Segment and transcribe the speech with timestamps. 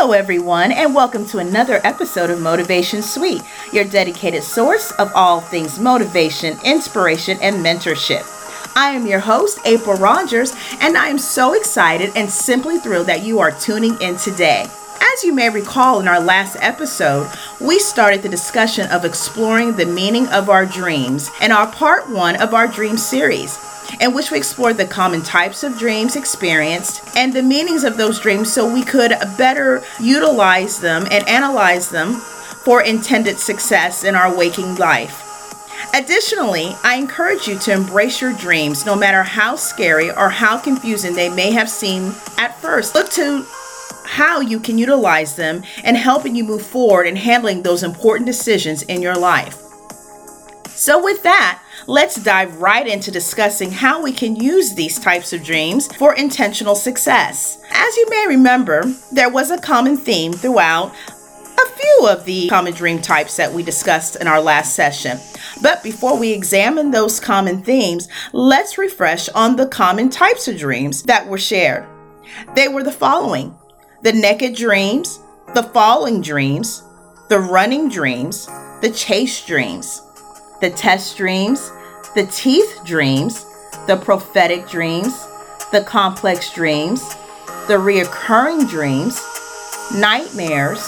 [0.00, 5.42] Hello, everyone, and welcome to another episode of Motivation Suite, your dedicated source of all
[5.42, 8.24] things motivation, inspiration, and mentorship.
[8.74, 13.24] I am your host, April Rogers, and I am so excited and simply thrilled that
[13.24, 14.66] you are tuning in today.
[15.02, 19.84] As you may recall in our last episode, we started the discussion of exploring the
[19.84, 23.58] meaning of our dreams in our part one of our dream series
[24.00, 28.20] in which we explored the common types of dreams experienced and the meanings of those
[28.20, 32.14] dreams so we could better utilize them and analyze them
[32.64, 35.26] for intended success in our waking life.
[35.94, 41.14] Additionally, I encourage you to embrace your dreams no matter how scary or how confusing
[41.14, 42.94] they may have seemed at first.
[42.94, 43.44] Look to
[44.04, 48.82] how you can utilize them and helping you move forward in handling those important decisions
[48.82, 49.56] in your life.
[50.68, 55.42] So, with that, let's dive right into discussing how we can use these types of
[55.42, 57.60] dreams for intentional success.
[57.72, 60.94] As you may remember, there was a common theme throughout
[61.58, 65.18] a few of the common dream types that we discussed in our last session.
[65.62, 71.02] But before we examine those common themes, let's refresh on the common types of dreams
[71.02, 71.86] that were shared.
[72.54, 73.56] They were the following
[74.02, 75.18] the naked dreams,
[75.54, 76.84] the falling dreams,
[77.28, 78.46] the running dreams,
[78.80, 80.02] the chase dreams
[80.60, 81.72] the test dreams,
[82.14, 83.46] the teeth dreams,
[83.86, 85.26] the prophetic dreams,
[85.70, 87.14] the complex dreams,
[87.68, 89.22] the reoccurring dreams,
[89.94, 90.80] nightmares,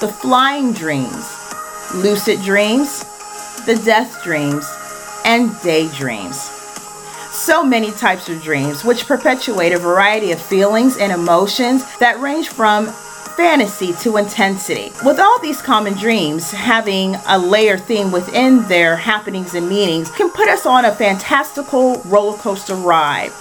[0.00, 1.26] the flying dreams,
[1.94, 3.00] lucid dreams,
[3.66, 4.66] the death dreams,
[5.24, 6.40] and daydreams.
[7.32, 12.48] So many types of dreams, which perpetuate a variety of feelings and emotions that range
[12.48, 12.92] from
[13.36, 14.92] fantasy to intensity.
[15.04, 20.30] With all these common dreams, having a layer theme within their happenings and meanings can
[20.30, 23.32] put us on a fantastical roller coaster ride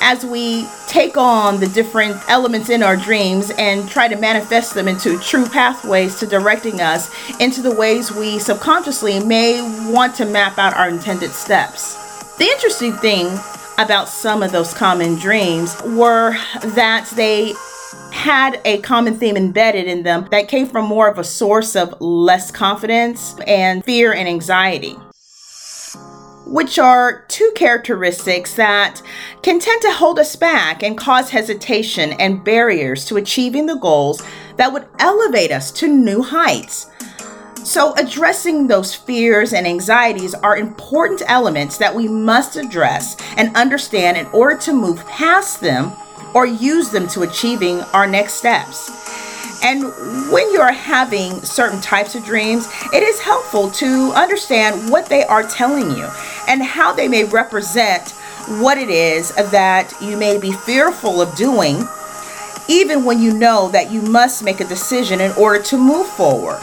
[0.00, 4.88] as we take on the different elements in our dreams and try to manifest them
[4.88, 9.60] into true pathways to directing us into the ways we subconsciously may
[9.92, 11.94] want to map out our intended steps.
[12.36, 13.26] The interesting thing
[13.78, 17.54] about some of those common dreams were that they
[18.12, 22.00] had a common theme embedded in them that came from more of a source of
[22.00, 24.96] less confidence and fear and anxiety
[26.50, 29.00] which are two characteristics that
[29.42, 34.20] can tend to hold us back and cause hesitation and barriers to achieving the goals
[34.56, 36.90] that would elevate us to new heights.
[37.62, 44.16] So, addressing those fears and anxieties are important elements that we must address and understand
[44.16, 45.92] in order to move past them
[46.34, 48.90] or use them to achieving our next steps.
[49.62, 49.82] And
[50.32, 55.42] when you're having certain types of dreams, it is helpful to understand what they are
[55.42, 56.08] telling you
[56.48, 58.10] and how they may represent
[58.58, 61.86] what it is that you may be fearful of doing,
[62.68, 66.60] even when you know that you must make a decision in order to move forward.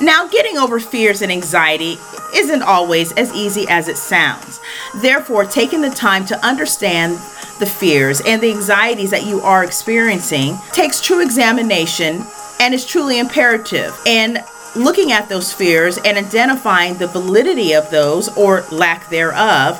[0.00, 1.98] Now, getting over fears and anxiety
[2.34, 4.60] isn't always as easy as it sounds.
[4.96, 7.18] Therefore, taking the time to understand
[7.62, 12.20] the fears and the anxieties that you are experiencing takes true examination
[12.58, 13.96] and is truly imperative.
[14.04, 14.42] And
[14.74, 19.78] looking at those fears and identifying the validity of those or lack thereof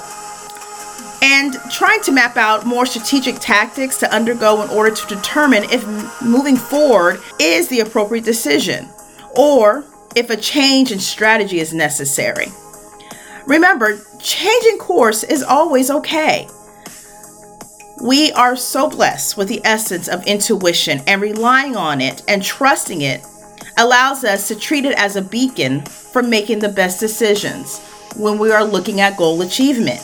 [1.22, 5.84] and trying to map out more strategic tactics to undergo in order to determine if
[6.22, 8.88] moving forward is the appropriate decision
[9.36, 12.46] or if a change in strategy is necessary.
[13.46, 16.46] Remember, changing course is always okay.
[18.02, 23.02] We are so blessed with the essence of intuition, and relying on it and trusting
[23.02, 23.24] it
[23.78, 27.78] allows us to treat it as a beacon for making the best decisions
[28.16, 30.00] when we are looking at goal achievement.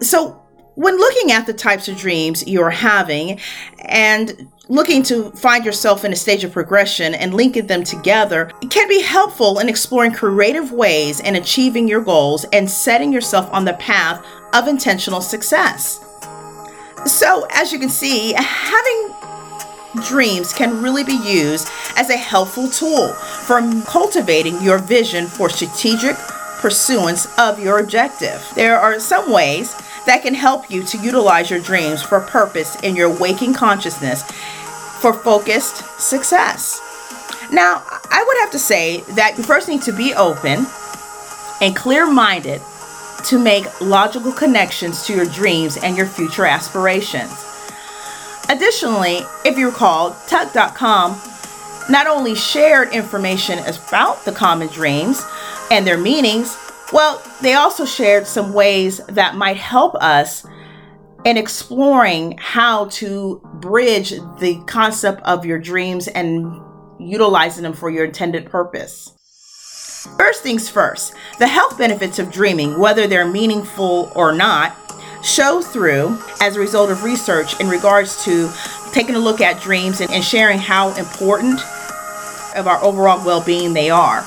[0.00, 0.40] So,
[0.76, 3.40] when looking at the types of dreams you're having
[3.80, 8.70] and looking to find yourself in a stage of progression and linking them together, it
[8.70, 13.64] can be helpful in exploring creative ways in achieving your goals and setting yourself on
[13.64, 15.98] the path of intentional success.
[17.06, 19.14] So, as you can see, having
[20.02, 26.16] dreams can really be used as a helpful tool for cultivating your vision for strategic
[26.58, 28.42] pursuance of your objective.
[28.54, 29.74] There are some ways
[30.06, 34.22] that can help you to utilize your dreams for purpose in your waking consciousness
[35.00, 36.80] for focused success.
[37.52, 40.66] Now, I would have to say that you first need to be open
[41.60, 42.62] and clear minded
[43.24, 47.32] to make logical connections to your dreams and your future aspirations.
[48.48, 51.20] Additionally, if you recall, Tuck.com
[51.88, 55.24] not only shared information about the common dreams
[55.70, 56.56] and their meanings,
[56.92, 60.46] well, they also shared some ways that might help us
[61.24, 66.60] in exploring how to bridge the concept of your dreams and
[66.98, 69.13] utilizing them for your intended purpose.
[70.18, 74.76] First things first, the health benefits of dreaming, whether they're meaningful or not,
[75.22, 78.50] show through as a result of research in regards to
[78.92, 81.60] taking a look at dreams and, and sharing how important
[82.54, 84.22] of our overall well-being they are,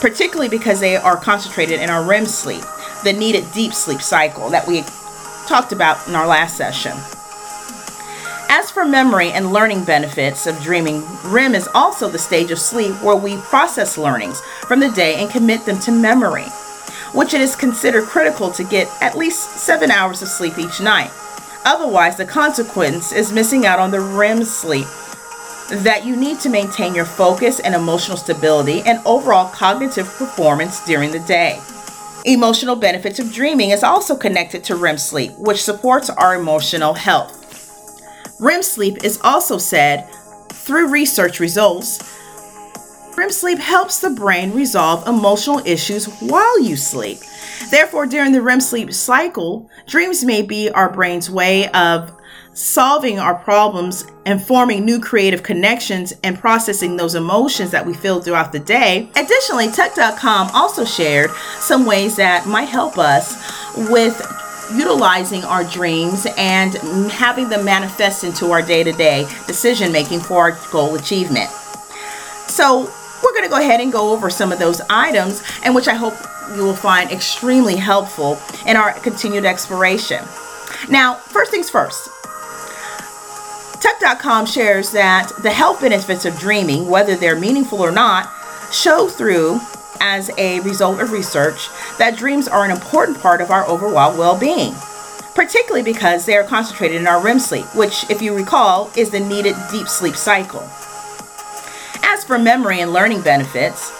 [0.00, 2.64] particularly because they are concentrated in our REM sleep,
[3.02, 4.82] the needed deep sleep cycle that we
[5.48, 6.92] talked about in our last session.
[8.72, 13.16] For memory and learning benefits of dreaming, REM is also the stage of sleep where
[13.16, 16.46] we process learnings from the day and commit them to memory,
[17.12, 21.10] which it is considered critical to get at least seven hours of sleep each night.
[21.66, 24.86] Otherwise, the consequence is missing out on the REM sleep
[25.84, 31.10] that you need to maintain your focus and emotional stability and overall cognitive performance during
[31.10, 31.60] the day.
[32.24, 37.41] Emotional benefits of dreaming is also connected to REM sleep, which supports our emotional health.
[38.42, 40.10] REM sleep is also said,
[40.48, 42.00] through research results,
[43.16, 47.18] REM sleep helps the brain resolve emotional issues while you sleep.
[47.70, 52.10] Therefore, during the REM sleep cycle, dreams may be our brain's way of
[52.52, 58.20] solving our problems and forming new creative connections and processing those emotions that we feel
[58.20, 59.08] throughout the day.
[59.14, 61.30] Additionally, Tuck.com also shared
[61.60, 63.36] some ways that might help us
[63.88, 64.20] with
[64.72, 66.74] utilizing our dreams and
[67.10, 71.50] having them manifest into our day to day decision making for our goal achievement.
[72.48, 72.90] So,
[73.22, 75.94] we're going to go ahead and go over some of those items, and which I
[75.94, 76.14] hope
[76.56, 80.18] you will find extremely helpful in our continued exploration.
[80.88, 82.10] Now, first things first,
[83.82, 88.30] Tuck.com shares that the health benefits of dreaming, whether they're meaningful or not,
[88.72, 89.60] show through
[90.02, 94.38] as a result of research that dreams are an important part of our overall well
[94.38, 94.74] being,
[95.34, 99.20] particularly because they are concentrated in our REM sleep, which, if you recall, is the
[99.20, 100.68] needed deep sleep cycle.
[102.02, 103.90] As for memory and learning benefits,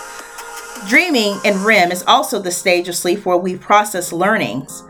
[0.89, 4.83] dreaming in REM is also the stage of sleep where we process learnings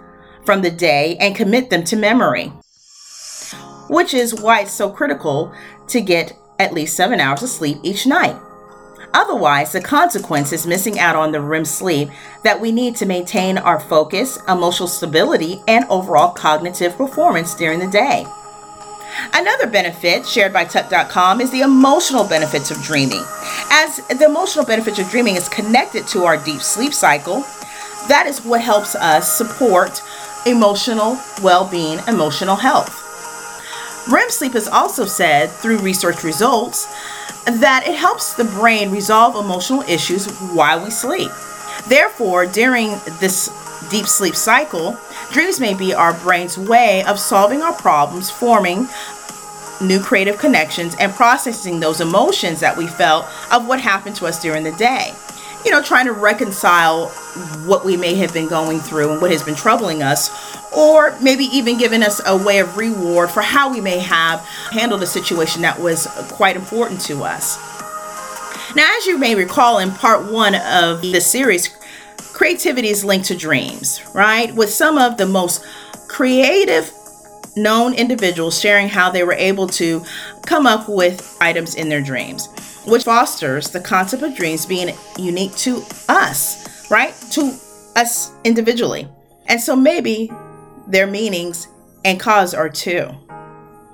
[0.44, 2.50] from the day and commit them to memory
[3.92, 5.52] which is why it's so critical
[5.86, 8.36] to get at least seven hours of sleep each night.
[9.14, 12.10] Otherwise, the consequence is missing out on the REM sleep
[12.42, 17.86] that we need to maintain our focus, emotional stability, and overall cognitive performance during the
[17.86, 18.26] day.
[19.34, 23.22] Another benefit shared by Tuck.com is the emotional benefits of dreaming.
[23.70, 27.44] As the emotional benefits of dreaming is connected to our deep sleep cycle,
[28.08, 30.02] that is what helps us support
[30.46, 32.98] emotional well being, emotional health.
[34.10, 36.92] REM sleep is also said through research results
[37.46, 41.30] that it helps the brain resolve emotional issues while we sleep.
[41.88, 42.90] Therefore, during
[43.20, 43.50] this
[43.90, 44.96] deep sleep cycle,
[45.32, 48.88] dreams may be our brain's way of solving our problems, forming
[49.80, 54.40] new creative connections, and processing those emotions that we felt of what happened to us
[54.40, 55.12] during the day.
[55.64, 57.08] You know, trying to reconcile
[57.66, 60.30] what we may have been going through and what has been troubling us
[60.74, 64.40] or maybe even giving us a way of reward for how we may have
[64.70, 67.58] handled a situation that was quite important to us.
[68.74, 71.68] Now, as you may recall in part one of the series,
[72.32, 74.54] creativity is linked to dreams, right?
[74.54, 75.64] With some of the most
[76.08, 76.90] creative
[77.54, 80.02] known individuals sharing how they were able to
[80.46, 82.48] come up with items in their dreams,
[82.86, 87.14] which fosters the concept of dreams being unique to us, right?
[87.32, 87.56] To
[87.96, 89.08] us individually.
[89.46, 90.30] And so maybe
[90.86, 91.68] their meanings,
[92.04, 93.08] and cause are too.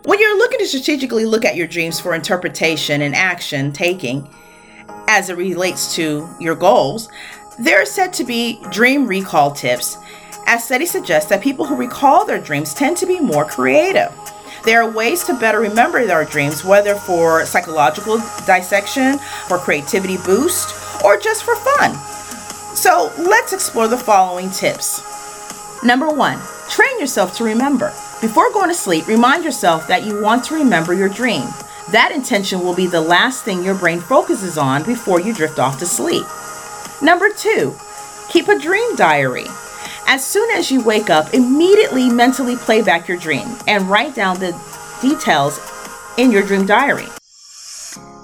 [0.04, 4.28] When you're looking to strategically look at your dreams for interpretation and action taking
[5.06, 7.10] as it relates to your goals,
[7.58, 9.98] there are said to be dream recall tips,
[10.46, 14.12] as studies suggest that people who recall their dreams tend to be more creative.
[14.64, 21.02] There are ways to better remember our dreams, whether for psychological dissection, for creativity boost,
[21.04, 21.94] or just for fun.
[22.74, 25.02] So let's explore the following tips.
[25.82, 26.38] Number one,
[26.68, 27.88] train yourself to remember.
[28.20, 31.46] Before going to sleep, remind yourself that you want to remember your dream.
[31.90, 35.78] That intention will be the last thing your brain focuses on before you drift off
[35.78, 36.26] to sleep.
[37.00, 37.76] Number two,
[38.28, 39.46] keep a dream diary.
[40.10, 44.40] As soon as you wake up, immediately mentally play back your dream and write down
[44.40, 44.58] the
[45.02, 45.60] details
[46.16, 47.04] in your dream diary.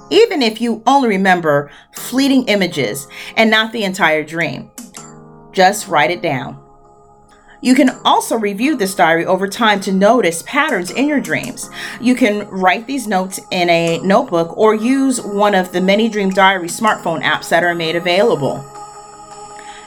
[0.09, 4.71] Even if you only remember fleeting images and not the entire dream,
[5.53, 6.59] just write it down.
[7.61, 11.69] You can also review this diary over time to notice patterns in your dreams.
[12.00, 16.31] You can write these notes in a notebook or use one of the many Dream
[16.31, 18.64] Diary smartphone apps that are made available.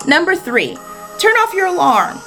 [0.08, 0.78] Number three,
[1.18, 2.18] turn off your alarm.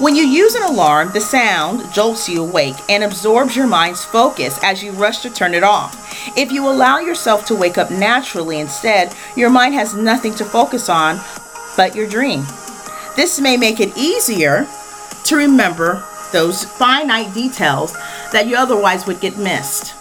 [0.00, 4.58] When you use an alarm, the sound jolts you awake and absorbs your mind's focus
[4.62, 6.36] as you rush to turn it off.
[6.36, 10.88] If you allow yourself to wake up naturally instead, your mind has nothing to focus
[10.88, 11.18] on
[11.76, 12.44] but your dream.
[13.16, 14.68] This may make it easier
[15.24, 17.94] to remember those finite details
[18.32, 19.94] that you otherwise would get missed.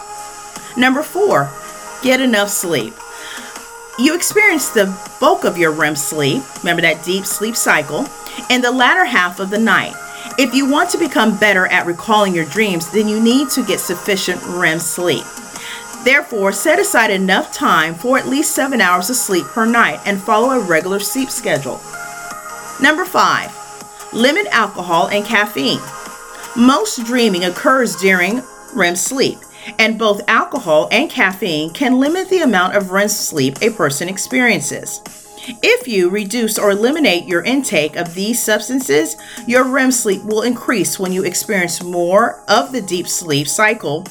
[0.78, 1.50] Number four,
[2.04, 2.94] get enough sleep.
[3.98, 8.08] You experience the bulk of your REM sleep, remember that deep sleep cycle,
[8.50, 9.94] in the latter half of the night.
[10.38, 13.80] If you want to become better at recalling your dreams, then you need to get
[13.80, 15.26] sufficient REM sleep.
[16.04, 20.22] Therefore, set aside enough time for at least seven hours of sleep per night and
[20.22, 21.82] follow a regular sleep schedule.
[22.82, 23.52] Number five,
[24.14, 25.82] limit alcohol and caffeine.
[26.56, 28.42] Most dreaming occurs during
[28.74, 29.40] REM sleep,
[29.80, 35.27] and both alcohol and caffeine can limit the amount of REM sleep a person experiences.
[35.50, 39.16] If you reduce or eliminate your intake of these substances,
[39.48, 44.06] your REM sleep will increase when you experience more of the deep sleep cycle.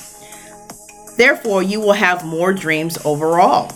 [1.18, 3.70] Therefore, you will have more dreams overall.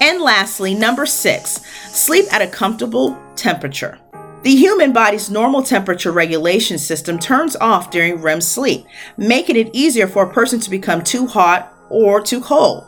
[0.00, 3.98] And lastly, number six, sleep at a comfortable temperature.
[4.42, 10.06] The human body's normal temperature regulation system turns off during REM sleep, making it easier
[10.06, 12.86] for a person to become too hot or too cold.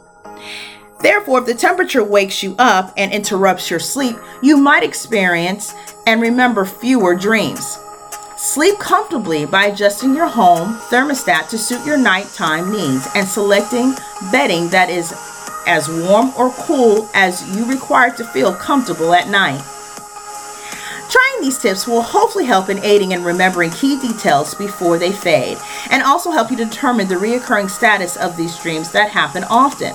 [1.00, 5.75] Therefore, if the temperature wakes you up and interrupts your sleep, you might experience
[6.07, 7.78] and remember fewer dreams.
[8.37, 13.95] Sleep comfortably by adjusting your home thermostat to suit your nighttime needs and selecting
[14.31, 15.12] bedding that is
[15.67, 19.62] as warm or cool as you require to feel comfortable at night.
[21.11, 25.59] Trying these tips will hopefully help in aiding in remembering key details before they fade
[25.90, 29.95] and also help you determine the reoccurring status of these dreams that happen often.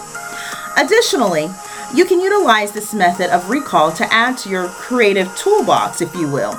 [0.78, 1.50] Additionally,
[1.94, 6.28] you can utilize this method of recall to add to your creative toolbox, if you
[6.28, 6.54] will,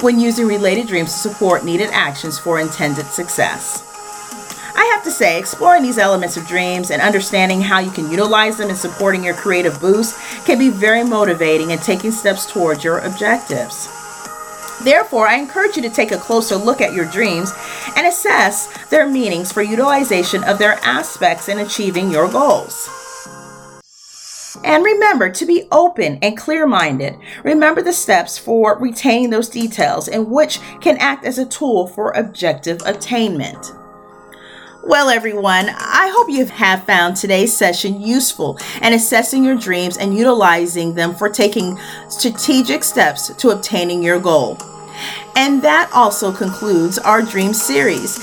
[0.00, 3.84] when using related dreams to support needed actions for intended success.
[4.74, 8.58] I have to say, exploring these elements of dreams and understanding how you can utilize
[8.58, 12.98] them in supporting your creative boost can be very motivating in taking steps towards your
[12.98, 13.88] objectives.
[14.82, 17.52] Therefore, I encourage you to take a closer look at your dreams
[17.96, 22.90] and assess their meanings for utilization of their aspects in achieving your goals.
[24.66, 27.16] And remember to be open and clear minded.
[27.44, 32.10] Remember the steps for retaining those details and which can act as a tool for
[32.10, 33.72] objective attainment.
[34.82, 40.16] Well, everyone, I hope you have found today's session useful in assessing your dreams and
[40.16, 44.58] utilizing them for taking strategic steps to obtaining your goal.
[45.36, 48.18] And that also concludes our dream series,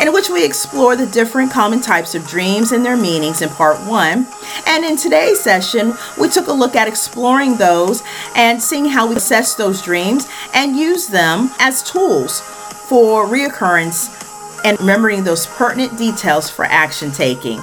[0.00, 3.78] in which we explore the different common types of dreams and their meanings in part
[3.88, 4.26] one.
[4.66, 8.02] And in today's session, we took a look at exploring those
[8.34, 14.20] and seeing how we assess those dreams and use them as tools for reoccurrence
[14.64, 17.60] and remembering those pertinent details for action taking.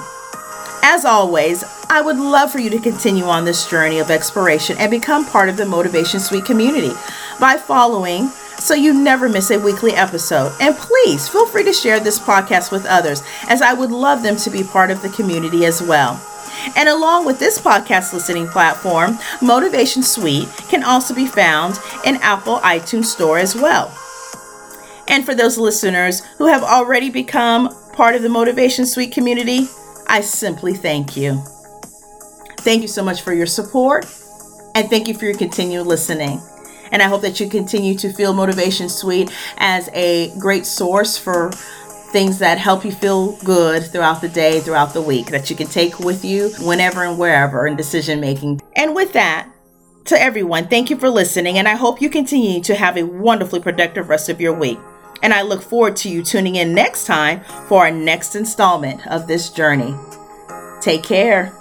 [0.84, 4.90] As always, I would love for you to continue on this journey of exploration and
[4.90, 6.92] become part of the Motivation Suite community
[7.38, 8.30] by following
[8.62, 10.54] so you never miss a weekly episode.
[10.60, 14.36] And please feel free to share this podcast with others, as I would love them
[14.36, 16.20] to be part of the community as well.
[16.76, 22.58] And along with this podcast listening platform, Motivation Suite can also be found in Apple
[22.58, 23.92] iTunes Store as well.
[25.08, 29.66] And for those listeners who have already become part of the Motivation Suite community,
[30.06, 31.42] I simply thank you.
[32.58, 34.04] Thank you so much for your support
[34.74, 36.40] and thank you for your continued listening.
[36.92, 41.50] And I hope that you continue to feel Motivation Suite as a great source for
[42.12, 45.66] things that help you feel good throughout the day, throughout the week, that you can
[45.66, 48.60] take with you whenever and wherever in decision making.
[48.76, 49.48] And with that,
[50.04, 53.60] to everyone, thank you for listening, and I hope you continue to have a wonderfully
[53.60, 54.78] productive rest of your week.
[55.22, 59.28] And I look forward to you tuning in next time for our next installment of
[59.28, 59.94] this journey.
[60.80, 61.56] Take care.